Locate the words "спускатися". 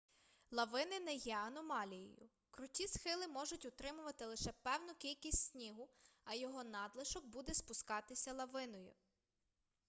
7.53-8.33